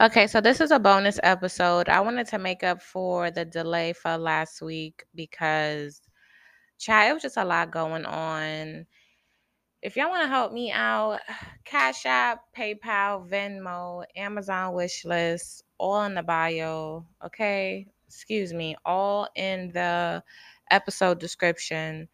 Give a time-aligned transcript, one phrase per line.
[0.00, 1.88] Okay, so this is a bonus episode.
[1.88, 6.00] I wanted to make up for the delay for last week because,
[6.78, 8.86] child, it was just a lot going on.
[9.82, 11.20] If y'all want to help me out,
[11.64, 17.06] Cash App, PayPal, Venmo, Amazon wishlist, all in the bio.
[17.24, 20.22] Okay, excuse me, all in the
[20.70, 22.08] episode description.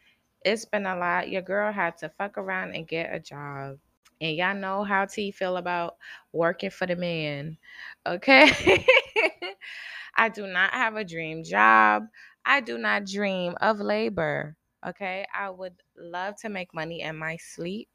[0.45, 1.31] It's been a lot.
[1.31, 3.79] Your girl had to fuck around and get a job.
[4.21, 5.97] And y'all know how T feel about
[6.33, 7.59] working for the man.
[8.07, 8.85] Okay.
[10.17, 12.05] I do not have a dream job.
[12.45, 14.57] I do not dream of labor.
[14.87, 15.27] Okay.
[15.35, 17.89] I would love to make money in my sleep.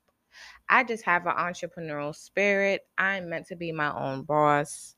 [0.70, 2.82] I just have an entrepreneurial spirit.
[2.98, 4.96] I'm meant to be my own boss.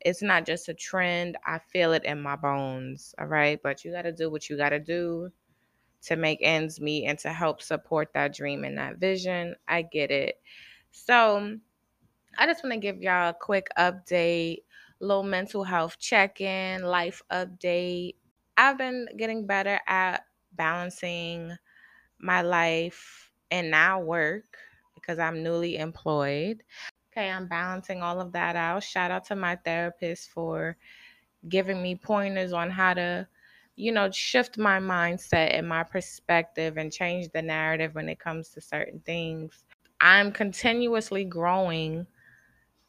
[0.00, 1.36] It's not just a trend.
[1.46, 3.14] I feel it in my bones.
[3.18, 3.60] All right.
[3.62, 5.30] But you got to do what you got to do
[6.06, 9.54] to make ends meet and to help support that dream and that vision.
[9.68, 10.40] I get it.
[10.90, 11.58] So
[12.38, 14.62] I just want to give y'all a quick update,
[15.00, 18.14] little mental health check in, life update.
[18.56, 21.52] I've been getting better at balancing
[22.18, 24.56] my life and now work
[24.94, 26.62] because I'm newly employed.
[27.12, 28.82] Okay, I'm balancing all of that out.
[28.82, 30.76] Shout out to my therapist for
[31.48, 33.26] giving me pointers on how to,
[33.76, 38.48] you know, shift my mindset and my perspective and change the narrative when it comes
[38.50, 39.64] to certain things.
[40.00, 42.06] I'm continuously growing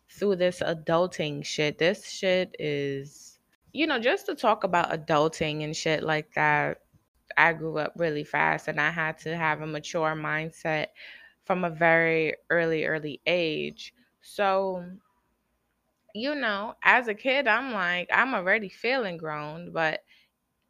[0.09, 1.77] through this adulting shit.
[1.77, 3.39] This shit is,
[3.73, 6.79] you know, just to talk about adulting and shit like that.
[7.37, 10.87] I grew up really fast and I had to have a mature mindset
[11.43, 13.93] from a very early, early age.
[14.21, 14.85] So,
[16.15, 20.01] you know, as a kid, I'm like, I'm already feeling grown, but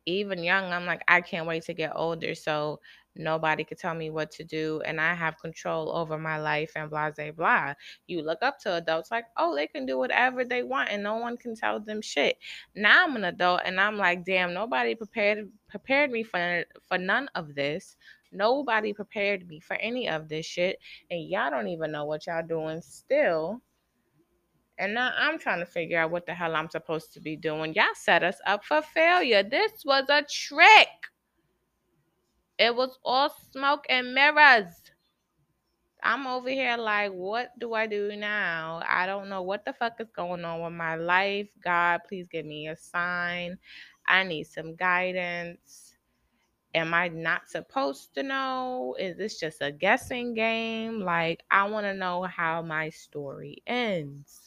[0.07, 2.79] even young, I'm like, I can't wait to get older so
[3.15, 6.89] nobody could tell me what to do and I have control over my life and
[6.89, 7.73] blah blah blah.
[8.07, 11.15] You look up to adults like, oh, they can do whatever they want and no
[11.17, 12.37] one can tell them shit.
[12.75, 17.29] Now I'm an adult and I'm like, damn, nobody prepared prepared me for for none
[17.35, 17.97] of this.
[18.31, 20.79] Nobody prepared me for any of this shit.
[21.09, 23.61] And y'all don't even know what y'all doing still.
[24.79, 27.73] And now I'm trying to figure out what the hell I'm supposed to be doing.
[27.73, 29.43] Y'all set us up for failure.
[29.43, 30.87] This was a trick.
[32.59, 34.65] It was all smoke and mirrors.
[36.03, 38.81] I'm over here like, what do I do now?
[38.87, 41.49] I don't know what the fuck is going on with my life.
[41.63, 43.57] God, please give me a sign.
[44.07, 45.95] I need some guidance.
[46.75, 48.95] Am I not supposed to know?
[48.99, 50.99] Is this just a guessing game?
[50.99, 54.46] Like, I want to know how my story ends.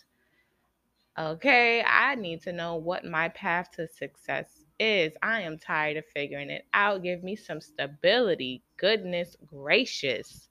[1.18, 5.12] Okay, I need to know what my path to success is.
[5.22, 7.02] I am tired of figuring it out.
[7.02, 8.62] Give me some stability.
[8.76, 10.48] Goodness gracious.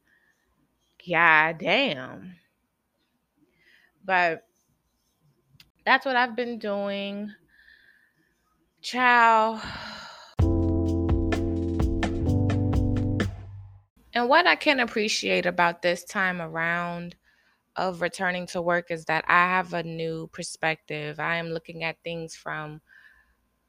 [1.09, 2.36] God damn.
[4.06, 4.46] But
[5.86, 7.31] that's what I've been doing.
[8.81, 9.62] Ciao.
[14.14, 17.16] And what I can appreciate about this time around
[17.75, 21.19] of returning to work is that I have a new perspective.
[21.19, 22.81] I am looking at things from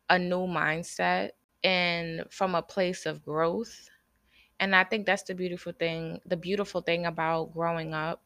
[0.09, 1.31] a new mindset
[1.63, 3.89] and from a place of growth.
[4.61, 8.23] And I think that's the beautiful thing, the beautiful thing about growing up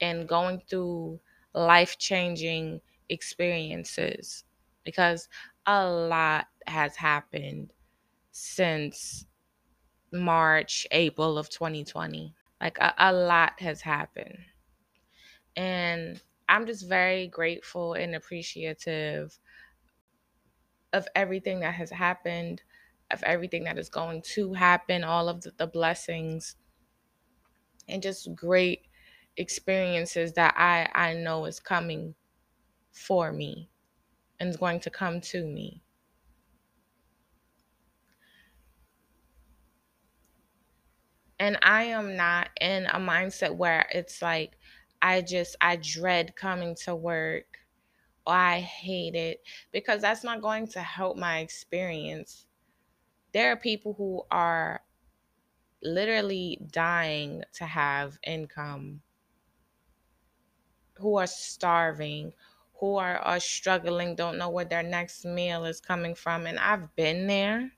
[0.00, 1.20] and going through
[1.54, 4.44] life-changing experiences
[4.84, 5.28] because
[5.66, 7.72] a lot has happened
[8.32, 9.26] since
[10.12, 12.34] March, April of 2020.
[12.60, 14.38] Like a, a lot has happened.
[15.58, 19.36] And I'm just very grateful and appreciative
[20.92, 22.62] of everything that has happened,
[23.10, 26.54] of everything that is going to happen, all of the, the blessings,
[27.88, 28.86] and just great
[29.36, 32.14] experiences that I, I know is coming
[32.92, 33.68] for me
[34.38, 35.82] and is going to come to me.
[41.40, 44.57] And I am not in a mindset where it's like
[45.02, 47.46] I just I dread coming to work
[48.26, 49.40] or I hate it
[49.72, 52.46] because that's not going to help my experience.
[53.32, 54.82] There are people who are
[55.82, 59.00] literally dying to have income,
[60.96, 62.32] who are starving,
[62.74, 66.46] who are, are struggling, don't know where their next meal is coming from.
[66.46, 67.70] And I've been there.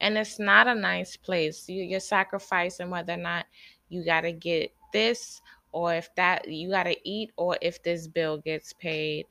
[0.00, 1.68] And it's not a nice place.
[1.68, 3.46] You, you're sacrificing whether or not
[3.88, 5.40] you got to get this
[5.72, 9.26] or if that you got to eat or if this bill gets paid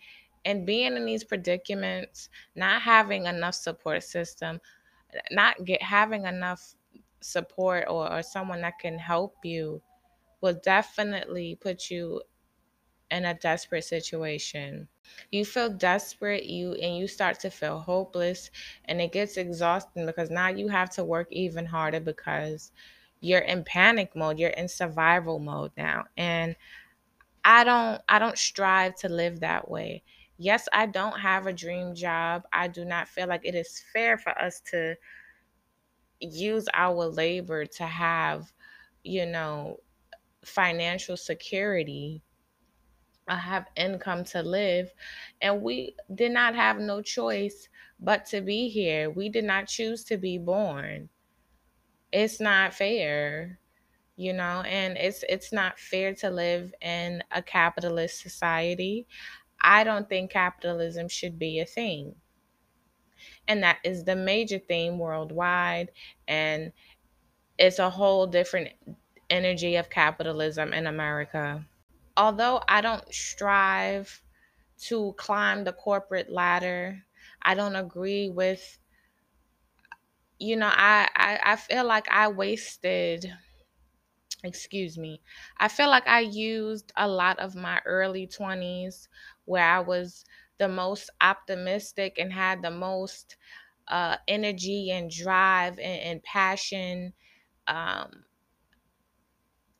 [0.45, 4.59] and being in these predicaments not having enough support system
[5.31, 6.75] not get having enough
[7.21, 9.81] support or, or someone that can help you
[10.41, 12.21] will definitely put you
[13.11, 14.87] in a desperate situation.
[15.31, 18.51] You feel desperate, you and you start to feel hopeless
[18.85, 22.71] and it gets exhausting because now you have to work even harder because
[23.21, 26.05] you're in panic mode, you're in survival mode now.
[26.17, 26.55] And
[27.43, 30.03] I don't I don't strive to live that way.
[30.37, 32.43] Yes, I don't have a dream job.
[32.53, 34.95] I do not feel like it is fair for us to
[36.19, 38.51] use our labor to have,
[39.03, 39.79] you know,
[40.43, 42.23] financial security
[43.29, 44.91] I have income to live.
[45.41, 47.69] And we did not have no choice
[47.99, 49.09] but to be here.
[49.09, 51.09] We did not choose to be born.
[52.11, 53.59] It's not fair,
[54.15, 59.07] you know, and it's it's not fair to live in a capitalist society.
[59.61, 62.15] I don't think capitalism should be a thing.
[63.47, 65.91] And that is the major theme worldwide
[66.27, 66.71] and
[67.57, 68.71] it's a whole different
[69.29, 71.65] energy of capitalism in America
[72.17, 74.23] although I don't strive
[74.79, 77.03] to climb the corporate ladder,
[77.41, 78.79] I don't agree with
[80.39, 83.31] you know, I, I I feel like I wasted
[84.43, 85.21] excuse me.
[85.57, 89.09] I feel like I used a lot of my early 20s
[89.45, 90.23] where I was
[90.57, 93.37] the most optimistic and had the most
[93.87, 97.13] uh, energy and drive and, and passion
[97.67, 98.25] um,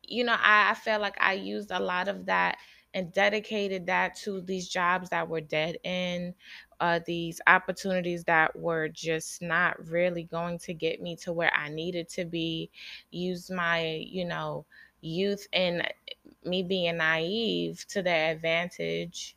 [0.03, 2.57] you know, I, I felt like I used a lot of that
[2.93, 6.33] and dedicated that to these jobs that were dead end,
[6.79, 11.69] uh, these opportunities that were just not really going to get me to where I
[11.69, 12.69] needed to be.
[13.11, 14.65] Use my, you know,
[15.01, 15.87] youth and
[16.43, 19.35] me being naive to their advantage.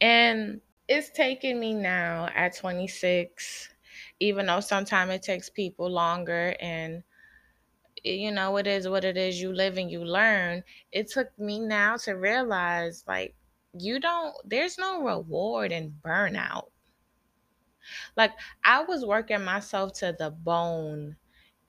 [0.00, 3.70] And it's taken me now at 26,
[4.20, 7.04] even though sometimes it takes people longer and
[8.02, 9.40] you know, it is what it is.
[9.40, 10.64] You live and you learn.
[10.92, 13.34] It took me now to realize like
[13.72, 16.70] you don't there's no reward in burnout.
[18.16, 18.32] Like
[18.64, 21.16] I was working myself to the bone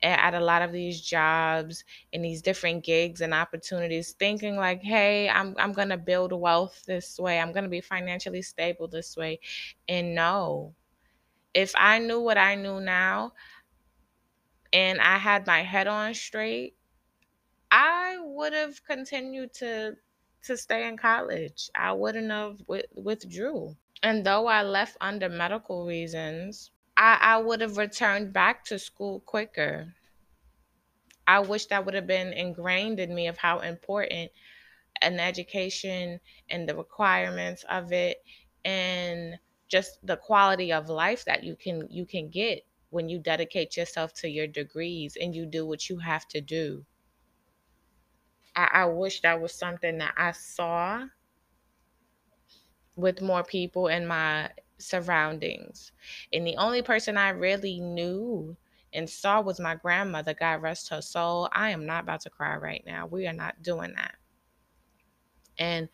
[0.02, 5.28] at a lot of these jobs and these different gigs and opportunities thinking like hey
[5.28, 9.38] i'm i'm to build wealth this way i'm to be financially stable this way
[9.88, 10.74] and no
[11.54, 13.32] if i knew what i knew now
[14.72, 16.74] and i had my head on straight
[17.70, 19.96] I would have continued to
[20.44, 21.70] to stay in college.
[21.74, 23.76] I wouldn't have with, withdrew.
[24.02, 29.20] And though I left under medical reasons, I, I would have returned back to school
[29.20, 29.94] quicker.
[31.26, 34.32] I wish that would have been ingrained in me of how important
[35.00, 38.22] an education and the requirements of it
[38.64, 43.76] and just the quality of life that you can you can get when you dedicate
[43.76, 46.84] yourself to your degrees and you do what you have to do.
[48.54, 51.06] I, I wish that was something that I saw
[52.96, 55.92] with more people in my surroundings.
[56.32, 58.56] And the only person I really knew
[58.92, 60.34] and saw was my grandmother.
[60.34, 61.48] God rest her soul.
[61.52, 63.06] I am not about to cry right now.
[63.06, 64.14] We are not doing that.
[65.58, 65.88] And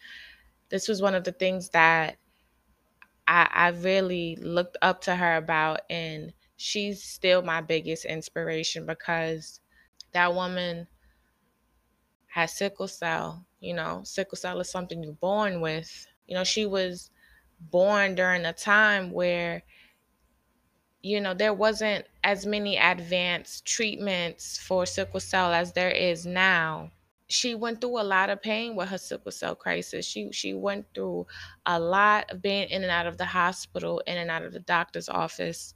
[0.69, 2.17] this was one of the things that
[3.27, 5.81] I, I really looked up to her about.
[5.91, 9.61] And she's still my biggest inspiration because
[10.13, 10.89] that woman
[12.29, 13.45] has sickle cell.
[13.61, 16.07] You know, sickle cell is something you're born with.
[16.27, 17.11] You know, she was
[17.61, 19.63] born during a time where,
[21.03, 26.91] you know, there wasn't as many advanced treatments for sickle cell as there is now.
[27.31, 30.07] She went through a lot of pain with her sickle cell crisis.
[30.07, 31.27] She she went through
[31.67, 34.61] a lot of being in and out of the hospital, in and out of the
[34.61, 35.75] doctor's office,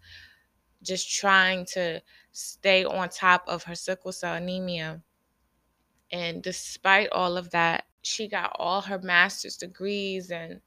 [0.82, 2.00] just trying to
[2.32, 5.02] stay on top of her sickle cell anemia
[6.12, 10.60] and despite all of that, she got all her master's degrees and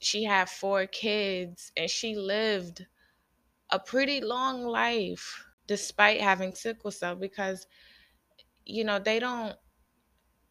[0.00, 2.86] she had four kids and she lived
[3.70, 7.66] a pretty long life despite having sickle cell because
[8.64, 9.56] you know they don't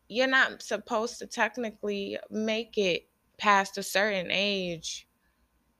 [0.09, 5.07] you're not supposed to technically make it past a certain age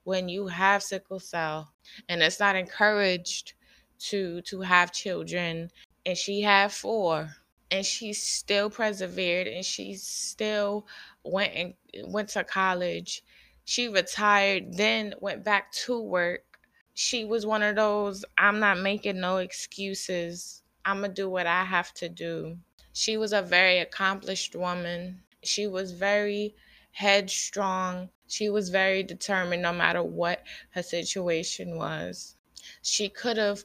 [0.04, 1.72] when you have sickle cell.
[2.08, 3.54] And it's not encouraged
[4.00, 5.70] to to have children.
[6.06, 7.30] And she had four
[7.70, 10.86] and she still persevered and she still
[11.24, 11.74] went and
[12.12, 13.22] went to college.
[13.64, 16.58] She retired, then went back to work.
[16.94, 20.62] She was one of those I'm not making no excuses.
[20.84, 22.58] I'm to do what I have to do.
[22.92, 25.22] She was a very accomplished woman.
[25.42, 26.54] She was very
[26.92, 28.08] headstrong.
[28.26, 32.36] She was very determined no matter what her situation was.
[32.82, 33.64] She could have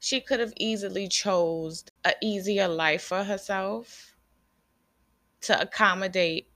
[0.00, 4.16] she could have easily chose a easier life for herself
[5.42, 6.48] to accommodate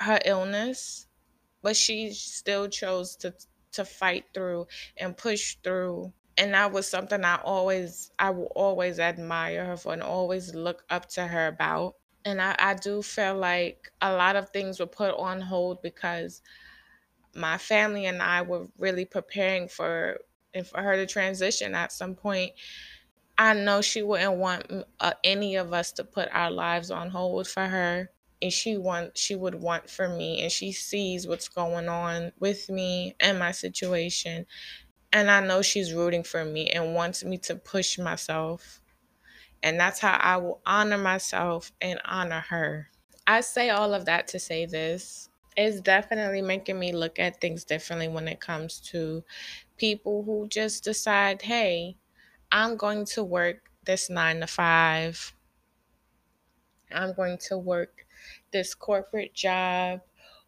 [0.00, 1.06] her illness,
[1.62, 3.34] but she still chose to
[3.72, 4.66] to fight through
[4.96, 6.12] and push through.
[6.38, 10.84] And that was something I always I will always admire her for and always look
[10.90, 11.94] up to her about.
[12.24, 16.42] And I, I do feel like a lot of things were put on hold because
[17.34, 20.18] my family and I were really preparing for
[20.54, 22.52] and for her to transition at some point.
[23.38, 24.66] I know she wouldn't want
[25.00, 28.10] uh, any of us to put our lives on hold for her
[28.40, 32.70] and she want she would want for me and she sees what's going on with
[32.70, 34.46] me and my situation
[35.12, 38.80] and I know she's rooting for me and wants me to push myself
[39.62, 42.88] and that's how I will honor myself and honor her.
[43.26, 45.28] I say all of that to say this.
[45.56, 49.24] It's definitely making me look at things differently when it comes to
[49.76, 51.96] people who just decide, hey,
[52.50, 55.34] I'm going to work this nine to five.
[56.92, 58.06] I'm going to work
[58.52, 60.00] this corporate job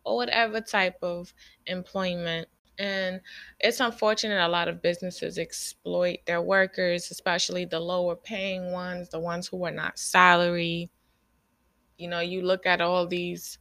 [0.04, 1.32] or whatever type of
[1.66, 2.48] employment.
[2.78, 3.20] And
[3.58, 9.18] it's unfortunate a lot of businesses exploit their workers, especially the lower paying ones, the
[9.18, 10.90] ones who are not salary.
[11.96, 13.58] You know, you look at all these,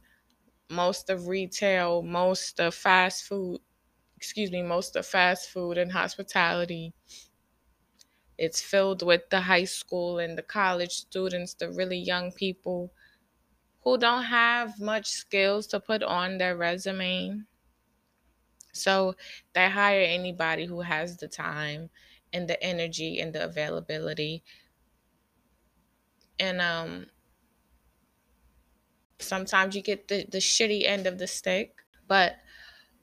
[0.70, 3.60] most of retail, most of fast food,
[4.18, 6.92] excuse me, most of fast food and hospitality.
[8.38, 12.90] It's filled with the high school and the college students, the really young people
[13.82, 17.44] who don't have much skills to put on their resume.
[18.72, 19.14] So
[19.52, 21.90] they hire anybody who has the time
[22.32, 24.42] and the energy and the availability.
[26.40, 27.06] And um
[29.18, 31.76] sometimes you get the, the shitty end of the stick.
[32.06, 32.36] But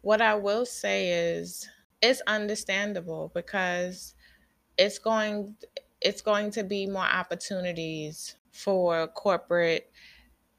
[0.06, 1.68] what I will say is
[2.00, 4.14] it's understandable because
[4.78, 5.56] it's going
[6.00, 9.92] it's going to be more opportunities for corporate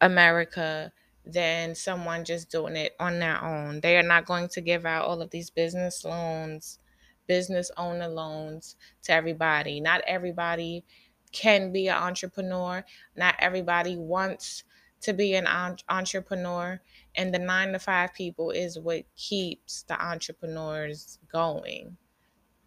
[0.00, 0.92] America
[1.24, 3.80] than someone just doing it on their own.
[3.82, 6.80] They are not going to give out all of these business loans,
[7.28, 8.74] business owner loans
[9.04, 9.80] to everybody.
[9.80, 10.84] Not everybody
[11.30, 12.84] can be an entrepreneur.
[13.14, 14.64] Not everybody wants
[15.02, 15.46] to be an
[15.88, 16.80] entrepreneur.
[17.16, 21.96] And the nine to five people is what keeps the entrepreneurs going.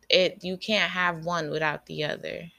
[0.10, 2.52] It you can't have one without the other.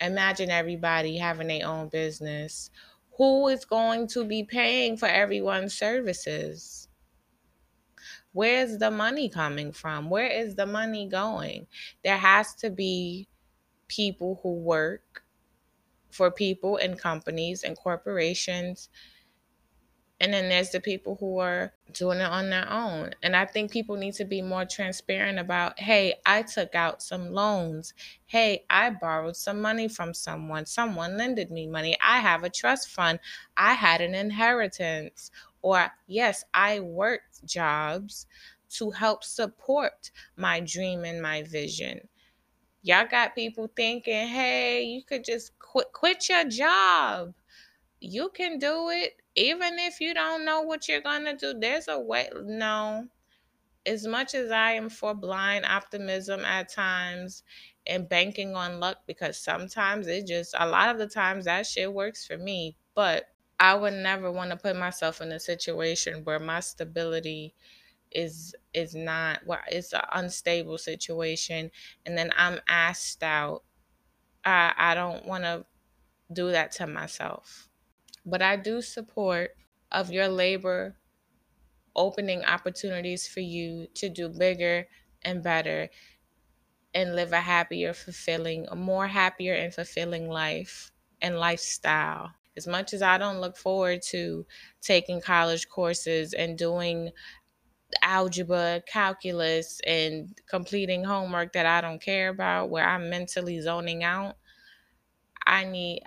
[0.00, 2.70] Imagine everybody having their own business
[3.16, 6.88] who is going to be paying for everyone's services?
[8.32, 10.10] Where's the money coming from?
[10.10, 11.66] Where is the money going?
[12.04, 13.28] There has to be
[13.88, 15.22] people who work
[16.10, 18.90] for people and companies and corporations
[20.20, 23.10] and then there's the people who are doing it on their own.
[23.22, 27.32] And I think people need to be more transparent about hey, I took out some
[27.32, 27.92] loans.
[28.24, 30.64] Hey, I borrowed some money from someone.
[30.64, 31.96] Someone lended me money.
[32.02, 33.18] I have a trust fund.
[33.56, 35.30] I had an inheritance.
[35.60, 38.26] Or, yes, I worked jobs
[38.70, 42.08] to help support my dream and my vision.
[42.82, 47.34] Y'all got people thinking, hey, you could just quit, quit your job
[48.00, 51.88] you can do it even if you don't know what you're going to do there's
[51.88, 53.06] a way no.
[53.86, 57.44] As much as i am for blind optimism at times
[57.86, 61.92] and banking on luck because sometimes it just a lot of the times that shit
[61.92, 63.26] works for me but
[63.60, 67.54] i would never want to put myself in a situation where my stability
[68.12, 71.70] is is not well it's an unstable situation
[72.06, 73.62] and then i'm asked out.
[74.44, 75.66] I i don't want to
[76.32, 77.68] do that to myself
[78.26, 79.52] but I do support
[79.92, 80.98] of your labor
[81.94, 84.86] opening opportunities for you to do bigger
[85.22, 85.88] and better
[86.94, 90.90] and live a happier, fulfilling, a more happier and fulfilling life
[91.20, 92.32] and lifestyle.
[92.56, 94.46] As much as I don't look forward to
[94.80, 97.10] taking college courses and doing
[98.02, 104.36] algebra, calculus, and completing homework that I don't care about, where I'm mentally zoning out,
[105.46, 106.02] I need,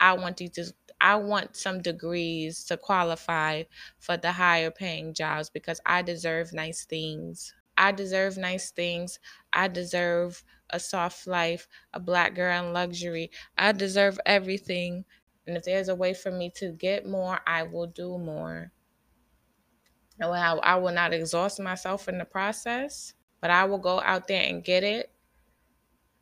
[0.00, 3.64] I want you to I want some degrees to qualify
[3.98, 7.54] for the higher paying jobs because I deserve nice things.
[7.76, 9.18] I deserve nice things.
[9.52, 13.30] I deserve a soft life, a black girl in luxury.
[13.56, 15.04] I deserve everything.
[15.46, 18.72] And if there's a way for me to get more, I will do more.
[20.20, 24.64] I will not exhaust myself in the process, but I will go out there and
[24.64, 25.10] get it.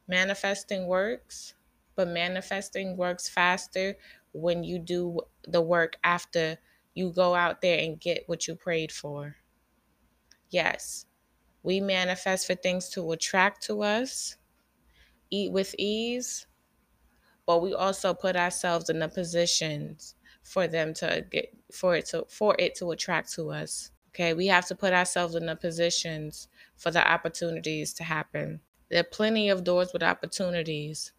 [0.09, 1.55] Manifesting works,
[1.95, 3.97] but manifesting works faster
[4.35, 6.59] when you do the work after
[6.95, 9.37] you go out there and get what you prayed for.
[10.51, 11.07] Yes,
[11.63, 14.37] we manifest for things to attract to us,
[15.31, 16.47] eat with ease,
[17.47, 22.25] but we also put ourselves in the positions for them to get for it to
[22.29, 23.91] for it to attract to us.
[24.11, 28.61] Okay, we have to put ourselves in the positions for the opportunities to happen.
[28.91, 31.13] There are plenty of doors with opportunities,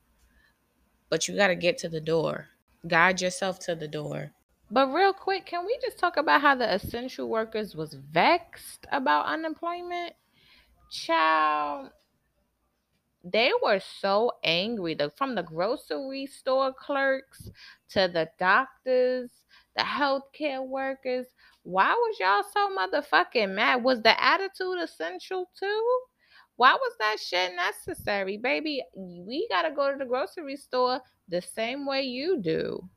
[1.09, 2.47] but you got to get to the door.
[2.87, 4.31] Guide yourself to the door.
[4.71, 9.27] But real quick, can we just talk about how the essential workers was vexed about
[9.27, 10.13] unemployment?
[10.91, 11.89] Child,
[13.23, 14.93] they were so angry.
[14.93, 17.49] The, from the grocery store clerks
[17.89, 19.31] to the doctors,
[19.75, 21.25] the healthcare workers.
[21.63, 23.83] Why was y'all so motherfucking mad?
[23.83, 25.99] Was the attitude essential too?
[26.57, 28.37] Why was that shit necessary?
[28.37, 32.89] Baby, we gotta go to the grocery store the same way you do.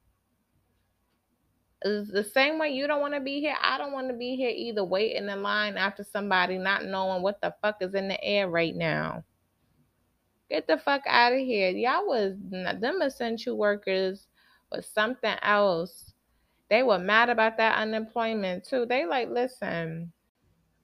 [1.83, 3.55] The same way you don't want to be here.
[3.63, 7.41] I don't want to be here either, waiting in line after somebody, not knowing what
[7.41, 9.23] the fuck is in the air right now.
[10.51, 11.71] Get the fuck out of here.
[11.71, 14.27] Y'all was them essential workers
[14.73, 16.15] was something else.
[16.69, 18.85] They were mad about that unemployment too.
[18.85, 20.13] They like, listen,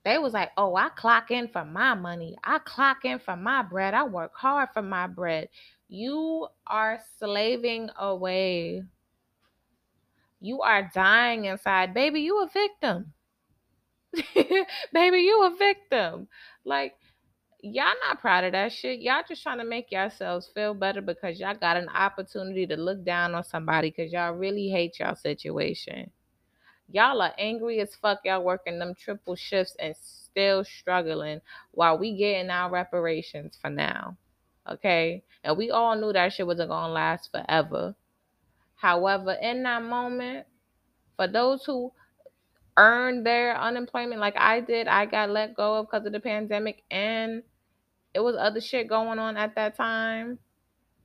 [0.05, 2.37] they was like, oh, I clock in for my money.
[2.45, 3.95] I clock in for my bread.
[3.95, 5.49] I work hard for my bread.
[5.89, 8.83] You are slaving away.
[10.41, 11.95] You are dying inside.
[11.95, 13.15] Baby, you a victim.
[14.93, 16.29] Baby, you a victim.
[16.67, 16.95] Like,
[17.63, 19.01] y'all not proud of that shit.
[19.01, 23.03] Y'all just trying to make yourselves feel better because y'all got an opportunity to look
[23.05, 26.11] down on somebody because y'all really hate y'all situation.
[26.95, 28.21] Y'all are angry as fuck.
[28.25, 31.41] Y'all working them triple shifts and still struggling
[31.73, 34.17] while we getting our reparations for now.
[34.71, 35.25] Okay?
[35.43, 37.97] And we all knew that shit wasn't gonna last forever.
[38.77, 40.47] However, in that moment,
[41.17, 41.91] for those who
[42.77, 46.85] earned their unemployment like I did, I got let go of because of the pandemic
[46.93, 47.43] and
[48.15, 50.39] it was other shit going on at that time.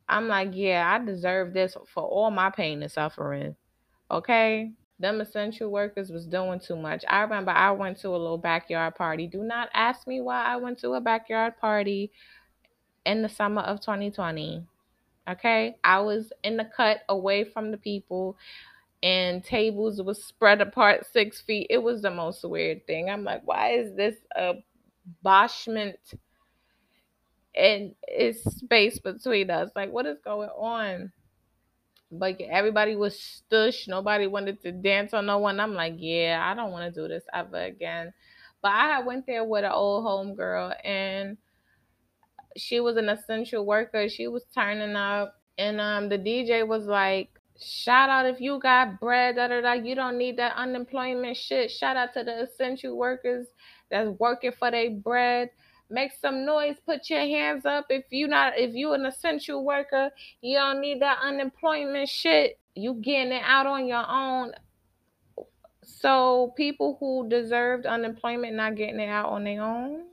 [0.07, 3.55] I'm like, yeah, I deserve this for all my pain and suffering.
[4.11, 4.73] Okay?
[4.99, 7.05] Them essential workers was doing too much.
[7.07, 9.27] I remember I went to a little backyard party.
[9.27, 12.11] Do not ask me why I went to a backyard party
[13.05, 14.65] in the summer of 2020.
[15.29, 15.75] Okay?
[15.83, 18.37] I was in the cut away from the people
[19.01, 21.67] and tables was spread apart six feet.
[21.69, 23.09] It was the most weird thing.
[23.09, 24.55] I'm like, why is this a
[25.23, 25.95] boshment
[27.55, 29.69] and it's space between us.
[29.75, 31.11] Like, what is going on?
[32.11, 33.87] But everybody was stush.
[33.87, 35.59] Nobody wanted to dance on no one.
[35.59, 38.13] I'm like, yeah, I don't want to do this ever again.
[38.61, 41.37] But I went there with an old home girl, and
[42.57, 44.09] she was an essential worker.
[44.09, 47.29] She was turning up, and um, the DJ was like,
[47.61, 49.73] Shout out if you got bread, da da da.
[49.73, 51.69] You don't need that unemployment shit.
[51.69, 53.47] Shout out to the essential workers
[53.91, 55.49] that's working for their bread
[55.89, 57.85] make some noise put your hands up.
[57.89, 62.59] If you not if you an essential worker you don't need that unemployment shit.
[62.75, 64.53] You getting it out on your own.
[65.83, 70.05] So people who deserved unemployment not getting it out on their own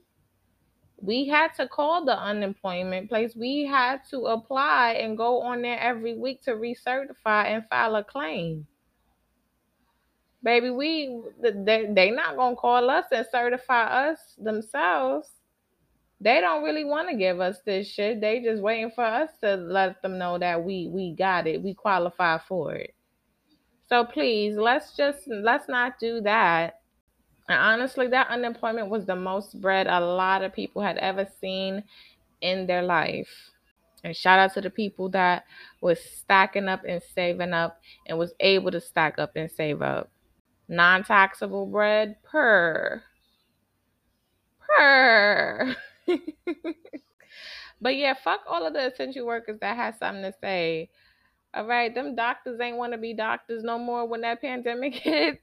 [1.00, 3.36] we had to call the unemployment place.
[3.36, 8.04] We had to apply and go on there every week to recertify and file a
[8.04, 8.66] claim.
[10.42, 15.30] Baby we they, they not gonna call us and certify us themselves
[16.20, 18.20] they don't really want to give us this shit.
[18.20, 21.62] They just waiting for us to let them know that we we got it.
[21.62, 22.94] We qualify for it.
[23.88, 26.80] So please, let's just let's not do that.
[27.48, 31.84] And honestly, that unemployment was the most bread a lot of people had ever seen
[32.40, 33.28] in their life.
[34.02, 35.44] And shout out to the people that
[35.80, 40.10] was stacking up and saving up and was able to stack up and save up.
[40.68, 43.02] Non taxable bread per.
[44.76, 45.76] Per.
[47.80, 50.90] but yeah, fuck all of the essential workers that has something to say.
[51.54, 55.40] All right, them doctors ain't want to be doctors no more when that pandemic hit.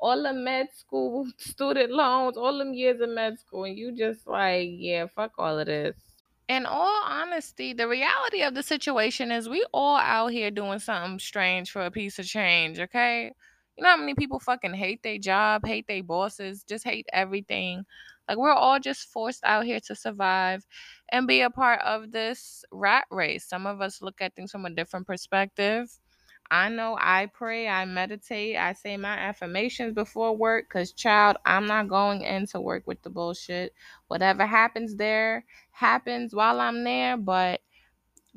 [0.00, 4.26] All the med school student loans, all them years of med school, and you just
[4.26, 5.96] like, yeah, fuck all of this.
[6.48, 11.18] In all honesty, the reality of the situation is we all out here doing something
[11.18, 13.32] strange for a piece of change, okay?
[13.76, 17.84] You know how many people fucking hate their job, hate their bosses, just hate everything
[18.28, 20.66] like we're all just forced out here to survive
[21.10, 23.44] and be a part of this rat race.
[23.48, 25.88] Some of us look at things from a different perspective.
[26.50, 31.66] I know I pray, I meditate, I say my affirmations before work because, child, I'm
[31.66, 33.74] not going into work with the bullshit.
[34.08, 37.60] Whatever happens there happens while I'm there, but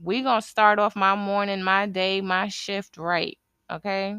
[0.02, 3.38] we going to start off my morning, my day, my shift right.
[3.72, 4.18] Okay.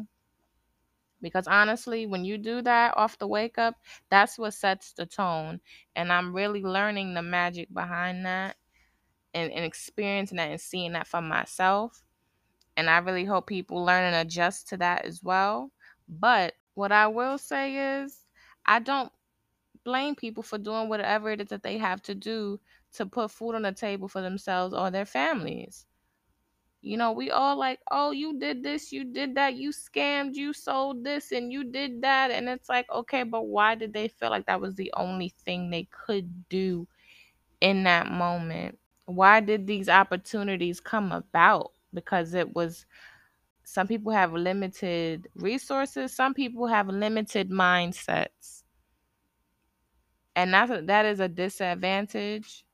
[1.23, 3.77] Because honestly, when you do that off the wake up,
[4.11, 5.61] that's what sets the tone.
[5.95, 8.57] And I'm really learning the magic behind that
[9.33, 12.03] and, and experiencing that and seeing that for myself.
[12.77, 15.71] And I really hope people learn and adjust to that as well.
[16.09, 18.25] But what I will say is,
[18.65, 19.11] I don't
[19.85, 22.59] blame people for doing whatever it is that they have to do
[22.93, 25.85] to put food on the table for themselves or their families.
[26.85, 30.51] You know, we all like, oh, you did this, you did that, you scammed, you
[30.51, 32.29] sold this, and you did that.
[32.29, 35.69] And it's like, okay, but why did they feel like that was the only thing
[35.69, 36.85] they could do
[37.61, 38.77] in that moment?
[39.05, 41.71] Why did these opportunities come about?
[41.93, 42.85] Because it was
[43.63, 48.63] some people have limited resources, some people have limited mindsets.
[50.35, 52.65] And that's a, that is a disadvantage.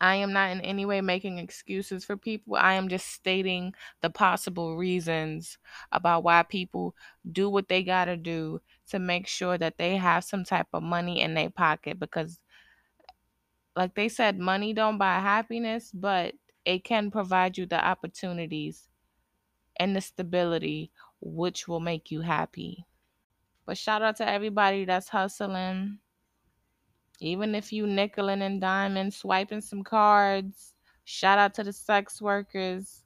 [0.00, 2.56] I am not in any way making excuses for people.
[2.56, 5.58] I am just stating the possible reasons
[5.92, 6.94] about why people
[7.30, 10.82] do what they got to do to make sure that they have some type of
[10.82, 12.40] money in their pocket because
[13.76, 16.34] like they said money don't buy happiness, but
[16.64, 18.88] it can provide you the opportunities
[19.78, 22.86] and the stability which will make you happy.
[23.66, 26.00] But shout out to everybody that's hustling.
[27.20, 30.74] Even if you nickeling and diming, swiping some cards.
[31.04, 33.02] Shout out to the sex workers.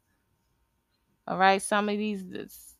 [1.27, 2.75] All right, some of these this,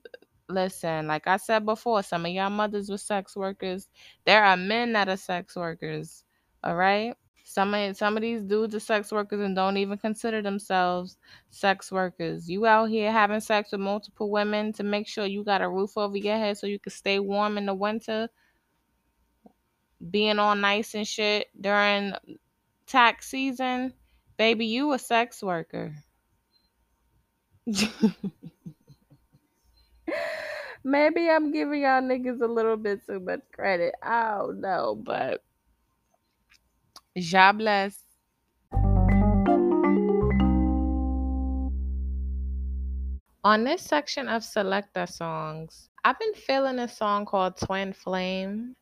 [0.49, 3.89] listen, like I said before, some of y'all mothers were sex workers.
[4.27, 6.25] There are men that are sex workers.
[6.65, 7.15] All right?
[7.45, 11.19] Some of some of these dudes are sex workers and don't even consider themselves
[11.51, 12.49] sex workers.
[12.49, 15.97] You out here having sex with multiple women to make sure you got a roof
[15.97, 18.29] over your head so you can stay warm in the winter.
[20.11, 22.13] Being all nice and shit during
[22.87, 23.93] tax season,
[24.37, 25.95] baby, you a sex worker.
[30.85, 33.95] Maybe I'm giving y'all niggas a little bit too much credit.
[34.03, 35.45] I don't know, but
[37.17, 38.03] job bless.
[43.45, 48.77] On this section of Selecta songs, I've been feeling a song called Twin Flame.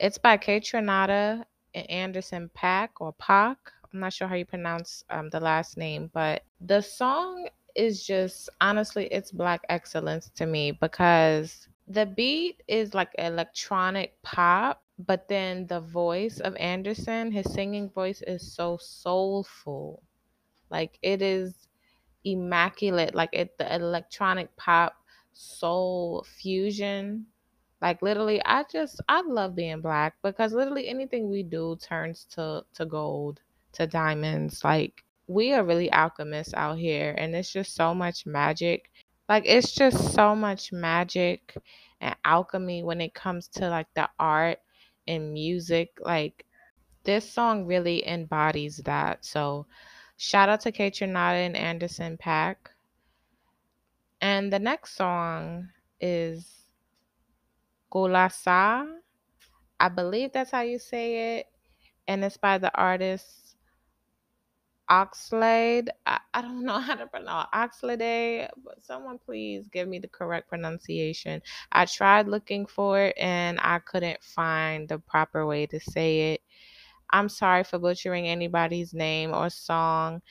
[0.00, 3.58] It's by Kaytranada and Anderson Pack or Pac.
[3.92, 8.48] I'm not sure how you pronounce um, the last name, but the song is just
[8.62, 15.66] honestly, it's black excellence to me because the beat is like electronic pop, but then
[15.66, 20.02] the voice of Anderson, his singing voice is so soulful.
[20.70, 21.68] Like it is
[22.24, 23.14] immaculate.
[23.14, 24.94] Like it the electronic pop
[25.34, 27.26] soul fusion.
[27.80, 32.64] Like literally I just I love being black because literally anything we do turns to
[32.74, 33.40] to gold,
[33.72, 34.62] to diamonds.
[34.64, 38.90] Like we are really alchemists out here and it's just so much magic.
[39.28, 41.56] Like it's just so much magic
[42.00, 44.58] and alchemy when it comes to like the art
[45.08, 45.90] and music.
[46.00, 46.44] Like
[47.04, 49.24] this song really embodies that.
[49.24, 49.66] So
[50.18, 52.56] shout out to Kaytranada and Anderson Paak.
[54.20, 56.59] And the next song is
[57.92, 58.86] Gulasa.
[59.78, 61.46] I believe that's how you say it.
[62.08, 63.50] And it's by the artist
[64.90, 65.88] Oxlade.
[66.04, 70.48] I, I don't know how to pronounce Oxlade, but someone please give me the correct
[70.48, 71.40] pronunciation.
[71.72, 76.42] I tried looking for it and I couldn't find the proper way to say it.
[77.10, 80.22] I'm sorry for butchering anybody's name or song.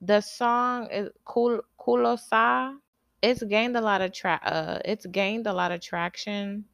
[0.00, 2.76] The song is Kul Kulosa.
[3.26, 6.64] It's gained a lot of tra- uh it's gained a lot of traction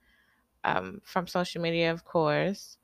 [0.64, 2.78] um from social media of course.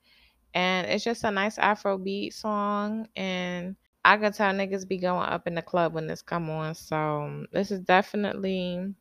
[0.53, 5.47] And it's just a nice Afrobeat song and I can tell niggas be going up
[5.47, 6.75] in the club when this come on.
[6.75, 8.95] So this is definitely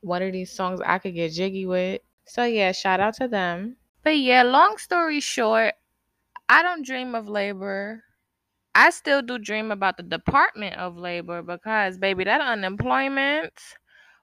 [0.00, 2.02] one of these songs I could get jiggy with.
[2.26, 3.76] So yeah, shout out to them.
[4.02, 5.74] But yeah, long story short,
[6.48, 8.04] I don't dream of labor.
[8.74, 13.52] I still do dream about the Department of Labor because baby, that unemployment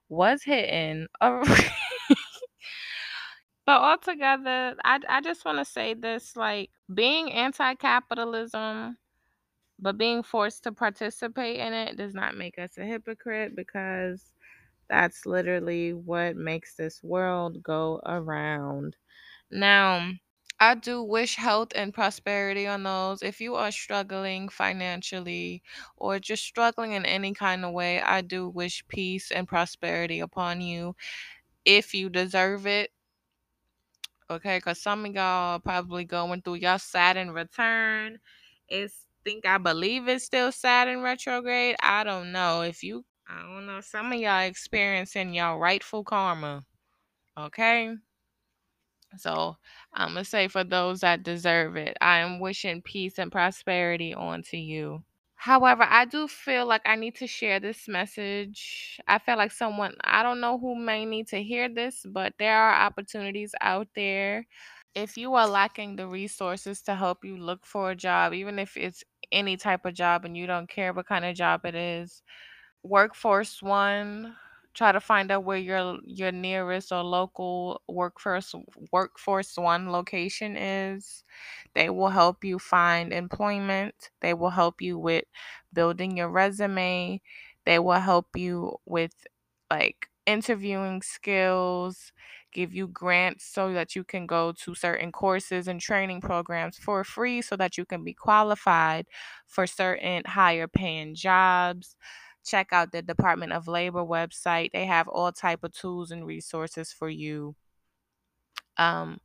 [0.09, 1.07] was hitting.
[1.21, 1.57] but
[3.67, 8.97] altogether, I I just want to say this like being anti-capitalism
[9.79, 14.31] but being forced to participate in it does not make us a hypocrite because
[14.89, 18.95] that's literally what makes this world go around.
[19.51, 20.11] Now,
[20.59, 23.21] I do wish health and prosperity on those.
[23.23, 25.61] If you are struggling financially
[25.95, 30.61] or just struggling in any kind of way, I do wish peace and prosperity upon
[30.61, 30.95] you
[31.65, 32.91] if you deserve it.
[34.29, 38.19] Okay, because some of y'all probably going through your Saturn return.
[38.67, 41.75] It's think I believe it's still Saturn retrograde.
[41.81, 42.61] I don't know.
[42.61, 46.65] If you I don't know, some of y'all experiencing y'all rightful karma.
[47.37, 47.95] Okay?
[49.15, 49.57] So
[49.93, 54.57] I'm gonna say for those that deserve it, I am wishing peace and prosperity onto
[54.57, 55.03] you.
[55.35, 58.99] However, I do feel like I need to share this message.
[59.07, 62.57] I feel like someone, I don't know who may need to hear this, but there
[62.57, 64.45] are opportunities out there.
[64.95, 68.75] If you are lacking the resources to help you look for a job, even if
[68.75, 72.23] it's any type of job and you don't care what kind of job it is,
[72.83, 74.35] Workforce One,
[74.77, 78.55] try to find out where your your nearest or local workforce
[78.93, 81.23] Workforce One location is.
[81.75, 84.11] They will help you find employment.
[84.21, 85.25] They will help you with
[85.73, 87.21] building your resume.
[87.65, 89.13] They will help you with
[89.71, 92.11] like interviewing skills,
[92.53, 97.03] give you grants so that you can go to certain courses and training programs for
[97.03, 99.07] free so that you can be qualified
[99.47, 101.95] for certain higher paying jobs
[102.47, 104.71] check out the Department of Labor website.
[104.73, 107.55] They have all type of tools and resources for you.
[108.77, 109.19] Um,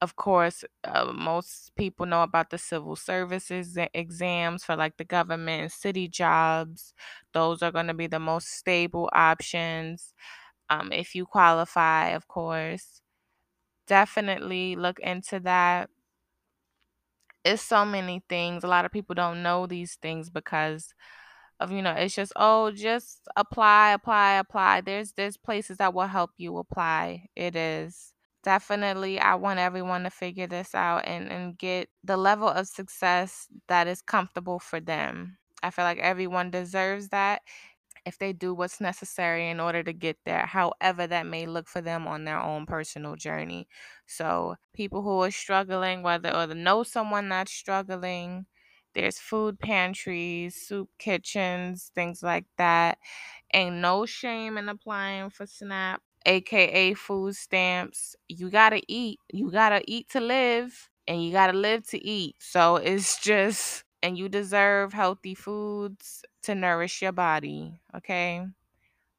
[0.00, 5.62] of course, uh, most people know about the civil services exams for like the government
[5.62, 6.94] and city jobs.
[7.34, 10.14] Those are going to be the most stable options.
[10.70, 13.02] Um, if you qualify, of course,
[13.86, 15.90] definitely look into that.
[17.44, 18.64] It's so many things.
[18.64, 20.94] A lot of people don't know these things because
[21.60, 24.80] of you know it's just oh just apply apply apply.
[24.82, 27.28] There's there's places that will help you apply.
[27.36, 32.48] It is definitely i want everyone to figure this out and and get the level
[32.48, 35.38] of success that is comfortable for them.
[35.62, 37.42] I feel like everyone deserves that
[38.06, 41.80] if they do what's necessary in order to get there, however that may look for
[41.82, 43.68] them on their own personal journey.
[44.06, 48.46] So, people who are struggling, whether or know someone that's struggling,
[48.94, 52.98] there's food pantries, soup kitchens, things like that.
[53.54, 58.16] Ain't no shame in applying for SNAP, aka food stamps.
[58.28, 59.20] You gotta eat.
[59.32, 62.36] You gotta eat to live, and you gotta live to eat.
[62.40, 68.46] So, it's just and you deserve healthy foods to nourish your body, okay?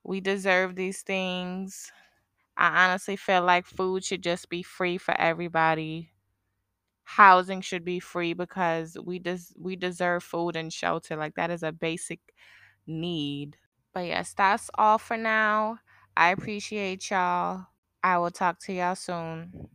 [0.04, 1.92] We deserve these things.
[2.58, 6.11] I honestly feel like food should just be free for everybody.
[7.18, 11.16] Housing should be free because we des- we deserve food and shelter.
[11.16, 12.20] Like that is a basic
[12.88, 13.58] need.
[13.94, 15.80] But yes, that's all for now.
[16.16, 17.68] I appreciate y'all.
[18.04, 19.70] I will talk to y'all soon.